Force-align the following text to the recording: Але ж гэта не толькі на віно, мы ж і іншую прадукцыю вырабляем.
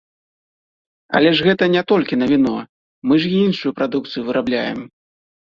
Але 1.19 1.33
ж 1.39 1.45
гэта 1.47 1.67
не 1.75 1.83
толькі 1.93 2.19
на 2.23 2.31
віно, 2.33 2.55
мы 3.11 3.19
ж 3.25 3.31
і 3.35 3.45
іншую 3.51 3.75
прадукцыю 3.83 4.27
вырабляем. 4.33 4.79